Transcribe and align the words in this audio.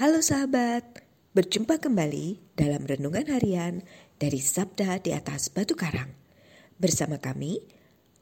Halo 0.00 0.24
sahabat, 0.24 1.04
berjumpa 1.36 1.76
kembali 1.76 2.56
dalam 2.56 2.88
renungan 2.88 3.28
harian 3.28 3.84
dari 4.16 4.40
Sabda 4.40 4.96
di 4.96 5.12
atas 5.12 5.52
Batu 5.52 5.76
Karang. 5.76 6.16
Bersama 6.80 7.20
kami, 7.20 7.60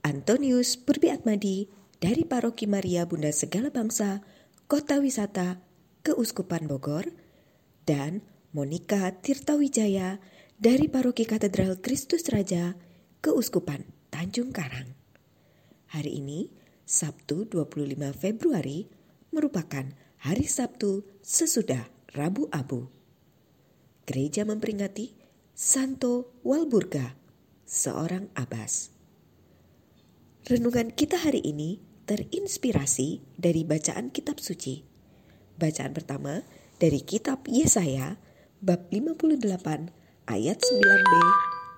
Antonius 0.00 0.80
Purbi 0.80 1.12
Atmadi 1.12 1.68
dari 2.00 2.24
Paroki 2.24 2.64
Maria 2.64 3.04
Bunda 3.04 3.28
Segala 3.28 3.68
Bangsa, 3.68 4.24
Kota 4.64 5.04
Wisata, 5.04 5.60
Keuskupan 6.00 6.64
Bogor, 6.64 7.12
dan 7.84 8.24
Monika 8.56 9.12
Tirtawijaya 9.12 10.16
dari 10.56 10.88
Paroki 10.88 11.28
Katedral 11.28 11.84
Kristus 11.84 12.24
Raja, 12.32 12.72
Keuskupan 13.20 13.84
Tanjung 14.08 14.48
Karang. 14.48 14.96
Hari 15.92 16.24
ini, 16.24 16.48
Sabtu 16.88 17.44
25 17.44 18.16
Februari, 18.16 18.88
merupakan 19.28 20.05
hari 20.26 20.50
Sabtu 20.50 21.06
sesudah 21.22 21.86
Rabu 22.10 22.50
Abu. 22.50 22.90
Gereja 24.10 24.42
memperingati 24.42 25.14
Santo 25.54 26.34
Walburga, 26.42 27.14
seorang 27.62 28.34
abbas. 28.34 28.90
Renungan 30.50 30.90
kita 30.90 31.14
hari 31.22 31.46
ini 31.46 31.78
terinspirasi 32.10 33.38
dari 33.38 33.62
bacaan 33.62 34.10
kitab 34.10 34.42
suci. 34.42 34.82
Bacaan 35.62 35.94
pertama 35.94 36.42
dari 36.82 37.06
kitab 37.06 37.46
Yesaya 37.46 38.18
bab 38.58 38.90
58 38.90 39.46
ayat 40.26 40.58
9b 40.58 41.12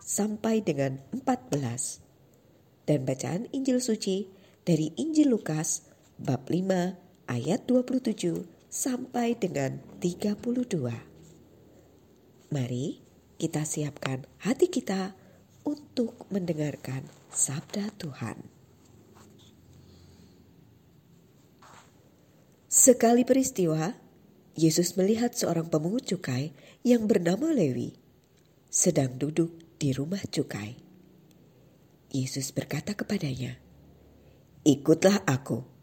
sampai 0.00 0.64
dengan 0.64 1.04
14. 1.12 2.88
Dan 2.88 3.04
bacaan 3.04 3.44
Injil 3.52 3.84
suci 3.84 4.24
dari 4.64 4.96
Injil 4.96 5.36
Lukas 5.36 5.84
bab 6.16 6.48
5 6.48 7.07
ayat 7.28 7.68
27 7.68 8.48
sampai 8.72 9.36
dengan 9.36 9.78
32. 10.00 10.40
Mari 12.48 12.86
kita 13.36 13.68
siapkan 13.68 14.24
hati 14.40 14.72
kita 14.72 15.12
untuk 15.68 16.24
mendengarkan 16.32 17.04
sabda 17.28 17.92
Tuhan. 18.00 18.40
Sekali 22.68 23.28
peristiwa, 23.28 23.92
Yesus 24.56 24.96
melihat 24.96 25.36
seorang 25.36 25.68
pemungut 25.68 26.08
cukai 26.08 26.56
yang 26.80 27.04
bernama 27.04 27.52
Lewi 27.52 27.94
sedang 28.72 29.16
duduk 29.16 29.76
di 29.76 29.92
rumah 29.92 30.20
cukai. 30.24 30.76
Yesus 32.08 32.52
berkata 32.56 32.96
kepadanya, 32.96 33.60
"Ikutlah 34.64 35.24
Aku." 35.28 35.77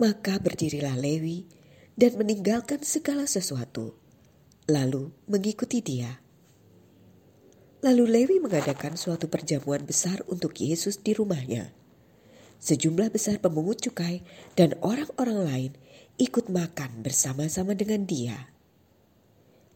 Maka 0.00 0.40
berdirilah 0.40 0.96
Lewi 0.96 1.44
dan 1.92 2.16
meninggalkan 2.16 2.80
segala 2.80 3.28
sesuatu, 3.28 3.92
lalu 4.64 5.12
mengikuti 5.28 5.84
dia. 5.84 6.24
Lalu 7.84 8.08
Lewi 8.08 8.36
mengadakan 8.40 8.96
suatu 8.96 9.28
perjamuan 9.28 9.84
besar 9.84 10.24
untuk 10.24 10.56
Yesus 10.56 11.04
di 11.04 11.12
rumahnya. 11.12 11.76
Sejumlah 12.64 13.12
besar 13.12 13.44
pemungut 13.44 13.84
cukai 13.84 14.24
dan 14.56 14.72
orang-orang 14.80 15.38
lain 15.44 15.72
ikut 16.16 16.48
makan 16.48 17.04
bersama-sama 17.04 17.76
dengan 17.76 18.08
dia. 18.08 18.48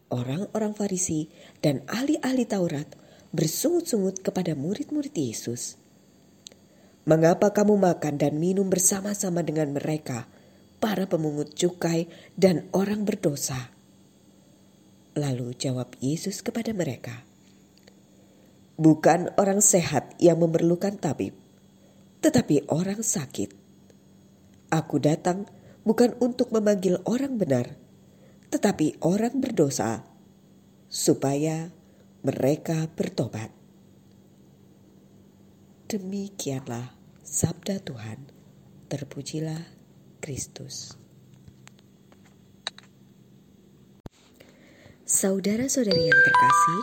Orang-orang 0.09 0.73
Farisi 0.73 1.29
dan 1.61 1.85
ahli-ahli 1.85 2.49
Taurat 2.49 2.89
bersungut-sungut 3.37 4.25
kepada 4.25 4.57
murid-murid 4.57 5.13
Yesus 5.13 5.84
Mengapa 7.05 7.53
kamu 7.53 7.77
makan 7.77 8.17
dan 8.17 8.41
minum 8.41 8.73
bersama-sama 8.73 9.45
dengan 9.45 9.77
mereka, 9.77 10.25
para 10.81 11.05
pemungut 11.05 11.53
cukai 11.53 12.09
dan 12.33 12.65
orang 12.73 13.05
berdosa? 13.05 13.69
Lalu 15.13 15.53
jawab 15.55 15.93
Yesus 16.01 16.41
kepada 16.41 16.73
mereka, 16.73 17.29
Bukan 18.75 19.31
orang 19.39 19.63
sehat 19.63 20.19
yang 20.19 20.43
memerlukan 20.43 20.99
tabib, 20.99 21.31
tetapi 22.19 22.67
orang 22.67 23.07
sakit. 23.07 23.55
Aku 24.75 24.99
datang 24.99 25.47
bukan 25.87 26.19
untuk 26.19 26.51
memanggil 26.51 26.99
orang 27.07 27.39
benar, 27.39 27.79
tetapi 28.51 28.99
orang 28.99 29.39
berdosa, 29.39 30.03
supaya 30.91 31.71
mereka 32.27 32.91
bertobat. 32.99 33.55
Demikianlah 35.87 37.04
sabda 37.25 37.81
Tuhan. 37.81 38.21
Terpujilah 38.93 39.65
Kristus. 40.21 40.93
Saudara-saudari 45.09 46.05
yang 46.05 46.21
terkasih, 46.21 46.83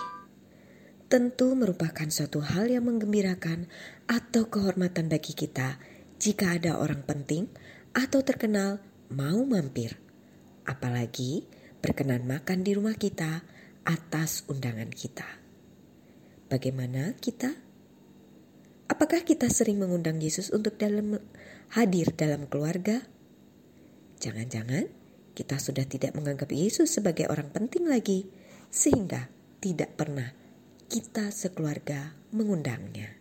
tentu 1.06 1.54
merupakan 1.54 2.10
suatu 2.10 2.42
hal 2.42 2.74
yang 2.74 2.90
menggembirakan 2.90 3.70
atau 4.10 4.50
kehormatan 4.50 5.14
bagi 5.14 5.38
kita 5.38 5.78
jika 6.18 6.58
ada 6.58 6.82
orang 6.82 7.06
penting 7.06 7.46
atau 7.94 8.26
terkenal 8.26 8.82
mau 9.14 9.46
mampir, 9.46 9.98
apalagi 10.66 11.46
berkenan 11.86 12.26
makan 12.26 12.66
di 12.66 12.74
rumah 12.74 12.98
kita 12.98 13.46
atas 13.86 14.46
undangan 14.50 14.90
kita. 14.90 15.26
Bagaimana 16.50 17.14
kita? 17.18 17.71
Apakah 18.92 19.24
kita 19.24 19.48
sering 19.48 19.80
mengundang 19.80 20.20
Yesus 20.20 20.52
untuk 20.52 20.76
dalam 20.76 21.16
hadir 21.72 22.12
dalam 22.12 22.44
keluarga? 22.52 23.00
Jangan-jangan 24.20 24.92
kita 25.32 25.56
sudah 25.64 25.88
tidak 25.88 26.12
menganggap 26.12 26.52
Yesus 26.52 26.92
sebagai 26.92 27.32
orang 27.32 27.56
penting 27.56 27.88
lagi, 27.88 28.28
sehingga 28.68 29.32
tidak 29.64 29.96
pernah 29.96 30.36
kita 30.92 31.32
sekeluarga 31.32 32.20
mengundangnya. 32.36 33.16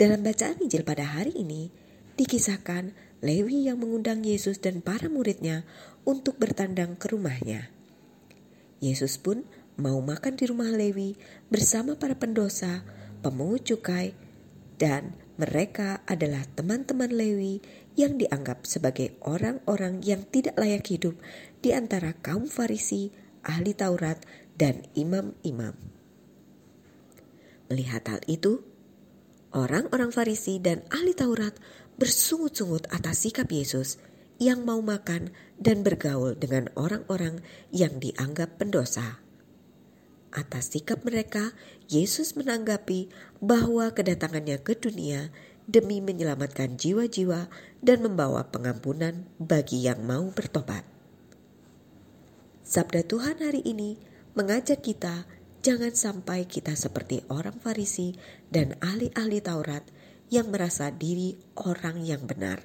Dalam 0.00 0.24
bacaan 0.24 0.64
Injil 0.64 0.80
pada 0.80 1.04
hari 1.04 1.36
ini, 1.36 1.68
dikisahkan 2.16 2.96
Lewi 3.20 3.68
yang 3.68 3.84
mengundang 3.84 4.24
Yesus 4.24 4.64
dan 4.64 4.80
para 4.80 5.12
muridnya 5.12 5.68
untuk 6.08 6.40
bertandang 6.40 6.96
ke 6.96 7.12
rumahnya. 7.12 7.68
Yesus 8.80 9.20
pun 9.20 9.44
mau 9.76 10.00
makan 10.00 10.40
di 10.40 10.48
rumah 10.48 10.72
Lewi 10.72 11.20
bersama 11.52 12.00
para 12.00 12.16
pendosa 12.16 12.80
pemungut 13.20 13.64
cukai, 13.68 14.16
dan 14.80 15.16
mereka 15.40 16.04
adalah 16.04 16.44
teman-teman 16.52 17.08
Lewi 17.08 17.64
yang 17.96 18.20
dianggap 18.20 18.68
sebagai 18.68 19.16
orang-orang 19.24 20.04
yang 20.04 20.24
tidak 20.28 20.56
layak 20.60 20.84
hidup 20.88 21.16
di 21.64 21.72
antara 21.72 22.16
kaum 22.20 22.48
Farisi, 22.48 23.08
ahli 23.44 23.72
Taurat, 23.72 24.20
dan 24.56 24.84
imam-imam. 24.92 25.72
Melihat 27.72 28.04
hal 28.10 28.20
itu, 28.28 28.60
orang-orang 29.56 30.12
Farisi 30.12 30.60
dan 30.60 30.84
ahli 30.92 31.16
Taurat 31.16 31.56
bersungut-sungut 31.96 32.88
atas 32.92 33.24
sikap 33.24 33.48
Yesus 33.48 33.96
yang 34.40 34.64
mau 34.64 34.80
makan 34.80 35.32
dan 35.60 35.84
bergaul 35.84 36.32
dengan 36.36 36.72
orang-orang 36.76 37.44
yang 37.72 38.00
dianggap 38.00 38.56
pendosa. 38.56 39.20
Atas 40.30 40.70
sikap 40.70 41.02
mereka, 41.02 41.50
Yesus 41.90 42.38
menanggapi 42.38 43.10
bahwa 43.42 43.90
kedatangannya 43.90 44.62
ke 44.62 44.78
dunia 44.78 45.34
demi 45.66 45.98
menyelamatkan 45.98 46.78
jiwa-jiwa 46.78 47.50
dan 47.82 47.98
membawa 48.02 48.46
pengampunan 48.46 49.26
bagi 49.42 49.86
yang 49.86 50.06
mau 50.06 50.30
bertobat. 50.30 50.86
Sabda 52.62 53.02
Tuhan 53.02 53.42
hari 53.42 53.66
ini 53.66 53.98
mengajak 54.38 54.86
kita 54.86 55.26
jangan 55.66 55.90
sampai 55.90 56.46
kita 56.46 56.78
seperti 56.78 57.26
orang 57.26 57.58
Farisi 57.58 58.14
dan 58.54 58.78
ahli-ahli 58.78 59.42
Taurat 59.42 59.82
yang 60.30 60.54
merasa 60.54 60.94
diri 60.94 61.34
orang 61.58 62.06
yang 62.06 62.22
benar, 62.22 62.62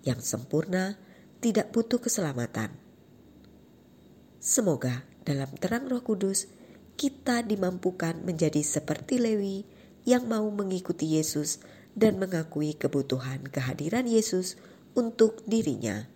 yang 0.00 0.24
sempurna, 0.24 0.96
tidak 1.44 1.68
butuh 1.76 2.00
keselamatan. 2.00 2.72
Semoga 4.40 5.04
dalam 5.28 5.52
terang 5.60 5.84
Roh 5.92 6.00
Kudus 6.00 6.48
kita 6.96 7.44
dimampukan 7.44 8.16
menjadi 8.24 8.64
seperti 8.64 9.20
Lewi 9.20 9.68
yang 10.08 10.24
mau 10.24 10.48
mengikuti 10.48 11.20
Yesus 11.20 11.60
dan 11.92 12.16
mengakui 12.16 12.72
kebutuhan 12.72 13.44
kehadiran 13.48 14.08
Yesus 14.08 14.56
untuk 14.96 15.44
dirinya, 15.44 16.08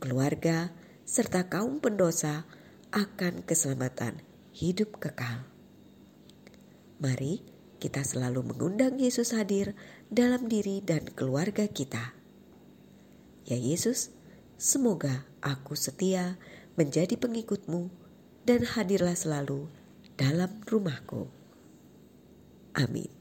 keluarga, 0.00 0.72
serta 1.04 1.52
kaum 1.52 1.84
pendosa 1.84 2.48
akan 2.88 3.44
keselamatan 3.44 4.24
hidup 4.56 4.96
kekal. 4.96 5.44
Mari 7.02 7.44
kita 7.82 8.00
selalu 8.00 8.54
mengundang 8.54 8.96
Yesus 8.96 9.36
hadir 9.36 9.76
dalam 10.08 10.48
diri 10.48 10.80
dan 10.80 11.04
keluarga 11.12 11.68
kita. 11.68 12.16
Ya 13.44 13.60
Yesus, 13.60 14.08
semoga 14.56 15.28
aku 15.44 15.76
setia 15.76 16.40
menjadi 16.80 17.20
pengikutmu 17.20 17.92
dan 18.48 18.64
hadirlah 18.64 19.12
selalu 19.12 19.68
dalam 20.14 20.62
rumahku. 20.66 21.30
Amin. 22.74 23.13